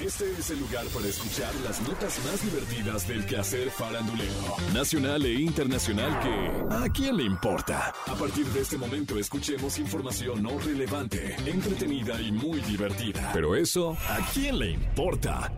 [0.00, 5.34] Este es el lugar para escuchar las notas más divertidas del quehacer farandulero, nacional e
[5.34, 7.92] internacional que ¿a quién le importa?
[8.06, 13.30] A partir de este momento escuchemos información no relevante, entretenida y muy divertida.
[13.32, 15.52] Pero eso, ¿a quién le importa?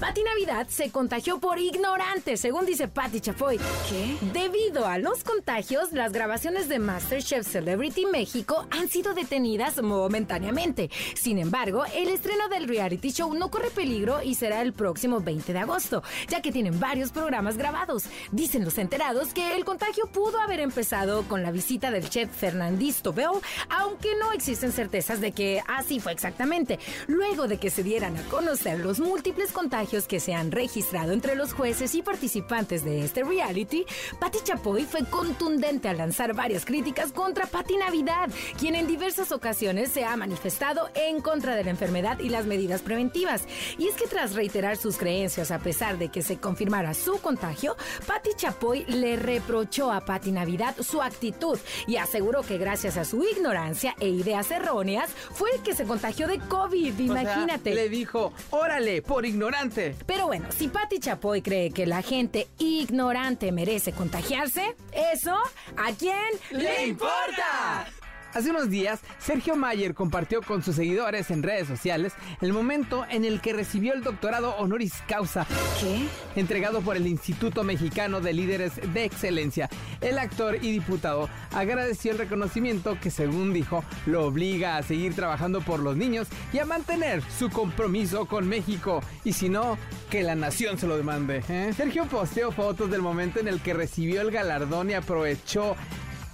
[0.00, 3.58] Pati Navidad se contagió por ignorante, según dice Patti Chapoy.
[3.90, 4.16] ¿Qué?
[4.32, 10.88] Debido a los contagios, las grabaciones de MasterChef Celebrity México han sido detenidas momentáneamente.
[11.16, 15.52] Sin embargo, el estreno del reality show no corre peligro y será el próximo 20
[15.52, 18.04] de agosto, ya que tienen varios programas grabados.
[18.30, 23.12] Dicen los enterados que el contagio pudo haber empezado con la visita del chef Fernandito
[23.12, 26.78] Bell, aunque no existen certezas de que así fue exactamente.
[27.08, 31.34] Luego de que se dieran a conocer los múltiples contagios que se han registrado entre
[31.34, 33.86] los jueces y participantes de este reality,
[34.20, 38.28] Patti Chapoy fue contundente al lanzar varias críticas contra Patti Navidad,
[38.58, 42.82] quien en diversas ocasiones se ha manifestado en contra de la enfermedad y las medidas
[42.82, 43.44] preventivas.
[43.78, 47.74] Y es que tras reiterar sus creencias a pesar de que se confirmara su contagio,
[48.06, 53.24] Patti Chapoy le reprochó a Patti Navidad su actitud y aseguró que gracias a su
[53.24, 56.98] ignorancia e ideas erróneas fue el que se contagió de COVID.
[56.98, 57.74] Imagínate.
[57.74, 63.52] le dijo, órale, por ignorante pero bueno, si Patti Chapoy cree que la gente ignorante
[63.52, 65.36] merece contagiarse, ¿eso
[65.76, 66.18] a quién
[66.50, 67.86] le importa?
[68.34, 72.12] Hace unos días, Sergio Mayer compartió con sus seguidores en redes sociales
[72.42, 75.46] el momento en el que recibió el doctorado honoris causa.
[75.80, 76.06] ¿Qué?
[76.38, 79.70] Entregado por el Instituto Mexicano de Líderes de Excelencia.
[80.02, 85.62] El actor y diputado agradeció el reconocimiento que, según dijo, lo obliga a seguir trabajando
[85.62, 89.00] por los niños y a mantener su compromiso con México.
[89.24, 89.78] Y si no,
[90.10, 91.42] que la nación se lo demande.
[91.48, 91.72] ¿eh?
[91.74, 95.76] Sergio posteó fotos del momento en el que recibió el galardón y aprovechó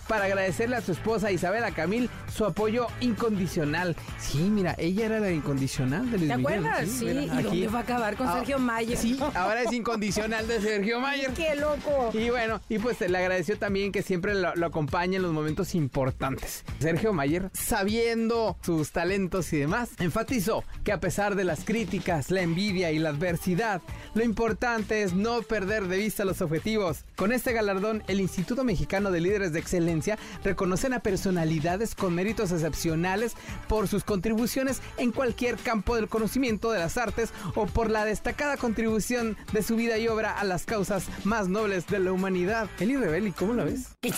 [0.09, 3.97] para agradecerle a su esposa Isabela Camil su apoyo incondicional.
[4.19, 6.59] Sí, mira, ella era la incondicional de Luis ¿Te Miguel.
[6.67, 6.89] acuerdas?
[6.89, 8.97] Sí, ¿y dónde va a acabar con Ah, Sergio Mayer?
[8.99, 11.31] Sí, ahora es incondicional de Sergio Mayer.
[11.33, 12.11] ¡Qué loco!
[12.13, 15.75] Y bueno, y pues le agradeció también que siempre lo, lo acompaña en los momentos
[15.75, 16.65] importantes.
[16.81, 22.43] Sergio Mayer, sabiendo sus talentos y demás, enfatizó que a pesar de las críticas, la
[22.43, 23.83] envidia y la adversidad,
[24.15, 27.05] lo importante es no perder de vista los objetivos.
[27.17, 29.94] Con este galardón, el Instituto Mexicano de Líderes de Excelencia
[30.43, 33.35] reconocen a personalidades con méritos excepcionales
[33.69, 38.57] por sus contribuciones en cualquier campo del conocimiento de las artes o por la destacada
[38.57, 42.69] contribución de su vida y obra a las causas más nobles de la humanidad.
[42.79, 43.97] Eli Rebelli, ¿cómo la ves?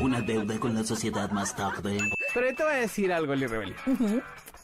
[0.00, 1.98] Una deuda con la sociedad más tarde.
[2.34, 3.74] Pero yo te voy a decir algo, Eli Rebelli.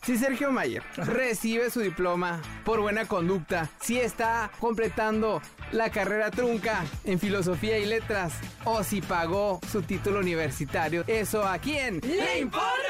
[0.05, 5.41] Si Sergio Mayer recibe su diploma por buena conducta, si está completando
[5.73, 8.35] la carrera trunca en filosofía y letras,
[8.65, 12.84] o si pagó su título universitario, ¿eso a quién le importa?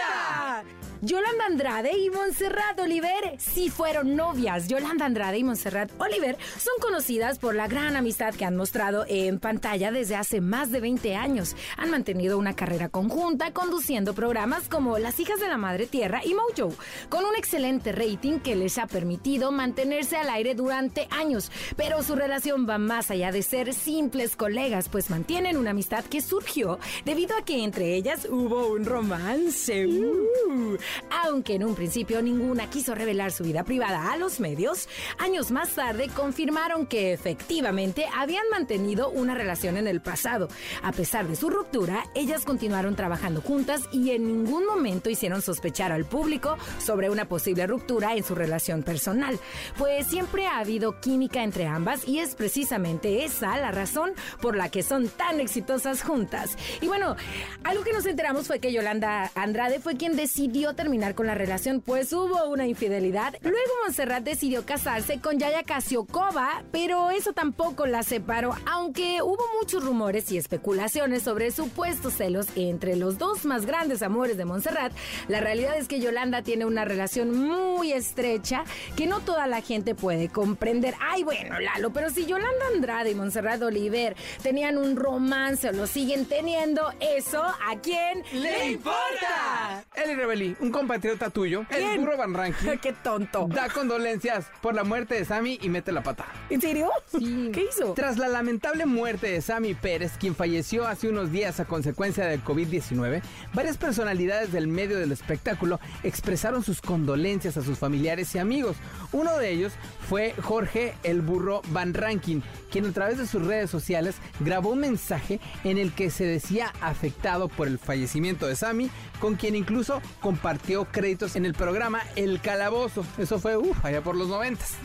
[1.04, 4.68] Yolanda Andrade y Montserrat Oliver sí fueron novias.
[4.68, 9.38] Yolanda Andrade y Montserrat Oliver son conocidas por la gran amistad que han mostrado en
[9.38, 11.56] pantalla desde hace más de 20 años.
[11.76, 16.32] Han mantenido una carrera conjunta conduciendo programas como Las hijas de la Madre Tierra y
[16.32, 16.74] Mojo,
[17.10, 21.52] con un excelente rating que les ha permitido mantenerse al aire durante años.
[21.76, 26.22] Pero su relación va más allá de ser simples colegas, pues mantienen una amistad que
[26.22, 29.86] surgió debido a que entre ellas hubo un romance.
[29.86, 30.78] Uh.
[31.10, 34.88] Aunque en un principio ninguna quiso revelar su vida privada a los medios,
[35.18, 40.48] años más tarde confirmaron que efectivamente habían mantenido una relación en el pasado.
[40.82, 45.92] A pesar de su ruptura, ellas continuaron trabajando juntas y en ningún momento hicieron sospechar
[45.92, 49.38] al público sobre una posible ruptura en su relación personal,
[49.78, 54.70] pues siempre ha habido química entre ambas y es precisamente esa la razón por la
[54.70, 56.56] que son tan exitosas juntas.
[56.80, 57.16] Y bueno,
[57.62, 61.80] algo que nos enteramos fue que Yolanda Andrade fue quien decidió terminar con la relación,
[61.80, 63.34] pues hubo una infidelidad.
[63.42, 69.84] Luego Montserrat decidió casarse con Yaya Casiokova, pero eso tampoco la separó, aunque hubo muchos
[69.84, 74.92] rumores y especulaciones sobre supuestos celos entre los dos más grandes amores de Montserrat.
[75.28, 78.64] La realidad es que Yolanda tiene una relación muy estrecha
[78.96, 80.94] que no toda la gente puede comprender.
[81.00, 85.86] Ay, bueno, Lalo, pero si Yolanda Andrade y Montserrat Oliver tenían un romance o lo
[85.86, 89.84] siguen teniendo, ¿eso a quién le importa?
[89.94, 93.46] Eli Rebelli, un compatriota tuyo, el burro Van Ranking, ¡Qué tonto!
[93.48, 96.24] da condolencias por la muerte de Sammy y mete la pata.
[96.48, 96.90] ¿En serio?
[97.12, 97.92] ¿Qué hizo?
[97.92, 102.42] Tras la lamentable muerte de Sammy Pérez, quien falleció hace unos días a consecuencia del
[102.42, 103.20] COVID-19,
[103.52, 108.76] varias personalidades del medio del espectáculo expresaron sus condolencias a sus familiares y amigos.
[109.12, 109.74] Uno de ellos
[110.08, 114.80] fue Jorge el Burro Van Rankin, quien a través de sus redes sociales grabó un
[114.80, 118.90] mensaje en el que se decía afectado por el fallecimiento de Sammy,
[119.20, 123.04] con quien incluso compartió créditos en el programa El Calabozo.
[123.18, 124.76] Eso fue, uff, allá por los noventas.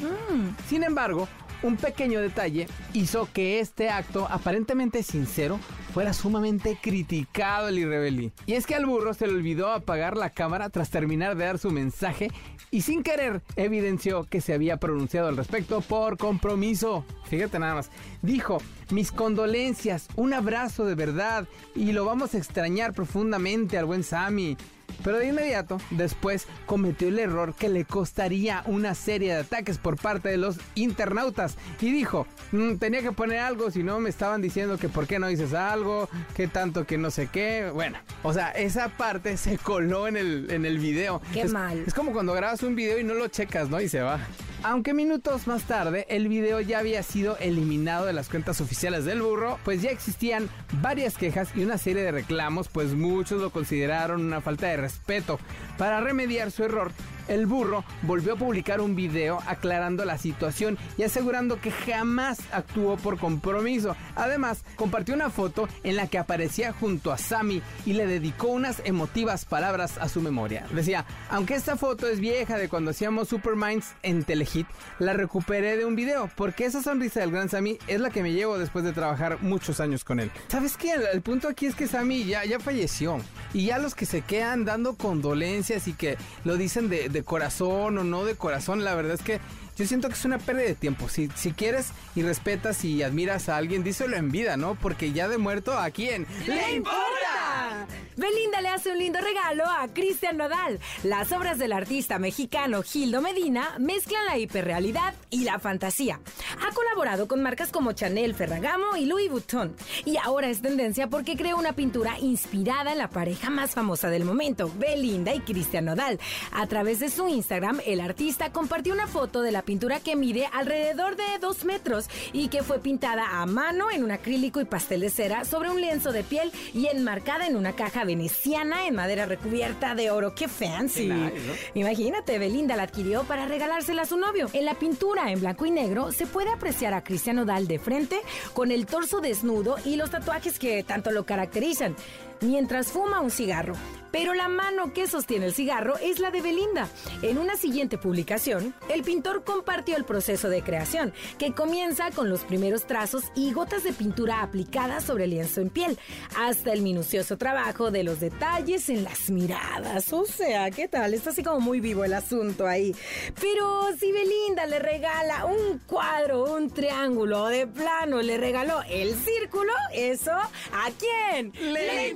[0.67, 1.27] Sin embargo,
[1.61, 5.59] un pequeño detalle hizo que este acto, aparentemente sincero,
[5.93, 8.31] fuera sumamente criticado el Irrebelí.
[8.45, 11.59] Y es que al burro se le olvidó apagar la cámara tras terminar de dar
[11.59, 12.29] su mensaje
[12.71, 17.03] y sin querer evidenció que se había pronunciado al respecto por compromiso.
[17.25, 17.89] Fíjate nada más.
[18.21, 18.61] Dijo,
[18.91, 24.55] mis condolencias, un abrazo de verdad y lo vamos a extrañar profundamente al buen Sammy.
[25.03, 29.97] Pero de inmediato, después cometió el error que le costaría una serie de ataques por
[29.97, 34.41] parte de los internautas y dijo, "Mm, tenía que poner algo, si no me estaban
[34.41, 37.69] diciendo que por qué no dices algo, que tanto que no sé qué.
[37.73, 41.21] Bueno, o sea, esa parte se coló en el, en el video.
[41.33, 41.83] Qué es, mal.
[41.85, 43.79] Es como cuando grabas un video y no lo checas, ¿no?
[43.81, 44.19] Y se va.
[44.61, 49.21] Aunque minutos más tarde el video ya había sido eliminado de las cuentas oficiales del
[49.21, 50.49] burro, pues ya existían
[50.81, 55.39] varias quejas y una serie de reclamos, pues muchos lo consideraron una falta de respeto.
[55.77, 56.91] Para remediar su error,
[57.29, 62.97] el burro volvió a publicar un video aclarando la situación y asegurando que jamás actuó
[62.97, 63.95] por compromiso.
[64.15, 68.81] Además, compartió una foto en la que aparecía junto a Sammy y le dedicó unas
[68.83, 70.65] emotivas palabras a su memoria.
[70.73, 74.67] Decía, aunque esta foto es vieja de cuando hacíamos Superminds en Telehit,
[74.99, 78.33] la recuperé de un video porque esa sonrisa del gran Sammy es la que me
[78.33, 80.31] llevo después de trabajar muchos años con él.
[80.47, 80.93] ¿Sabes qué?
[80.93, 83.19] El, punto aquí es que Sammy ya, ya falleció
[83.53, 87.97] y ya los que se quedan dando condolencias y que lo dicen de, de corazón
[87.97, 89.39] o no de corazón, la verdad es que
[89.79, 91.07] yo siento que es una pérdida de tiempo.
[91.07, 94.75] Si, si quieres y respetas y admiras a alguien, díselo en vida, ¿no?
[94.75, 96.27] Porque ya de muerto, ¿a quién?
[96.45, 97.87] ¡Le importa!
[98.17, 100.81] Belinda le hace un lindo regalo a Cristian Nodal.
[101.03, 106.19] Las obras del artista mexicano Gildo Medina mezclan la hiperrealidad y la fantasía.
[106.61, 109.75] Ha colaborado con marcas como Chanel, Ferragamo y Louis Vuitton.
[110.05, 114.25] Y ahora es tendencia porque creó una pintura inspirada en la pareja más famosa del
[114.25, 116.19] momento, Belinda y Cristian Nodal.
[116.51, 120.47] A través de su Instagram, el artista compartió una foto de la pintura que mide
[120.51, 125.01] alrededor de dos metros y que fue pintada a mano en un acrílico y pastel
[125.01, 129.25] de cera sobre un lienzo de piel y enmarcada en una caja veneciana en madera
[129.25, 130.35] recubierta de oro.
[130.35, 131.07] ¡Qué fancy!
[131.07, 131.53] Qué nice, ¿no?
[131.75, 134.49] Imagínate, Belinda la adquirió para regalársela a su novio.
[134.53, 138.21] En la pintura en blanco y negro se puede apreciar a Cristian Nodal de frente
[138.53, 141.95] con el torso desnudo y los tatuajes que tanto lo caracterizan,
[142.41, 143.75] mientras fuma un cigarro.
[144.11, 146.89] Pero la mano que sostiene el cigarro es la de Belinda.
[147.21, 152.41] En una siguiente publicación, el pintor compartió el proceso de creación, que comienza con los
[152.41, 155.99] primeros trazos y gotas de pintura aplicadas sobre el lienzo en piel,
[156.37, 160.11] hasta el minucioso trabajo de los detalles en las miradas.
[160.11, 161.13] O sea, ¿qué tal?
[161.13, 162.95] Está así como muy vivo el asunto ahí.
[163.39, 169.13] Pero si Belinda le regala un cuadro, un triángulo o de plano le regaló el
[169.13, 172.15] círculo, eso, ¿a quién le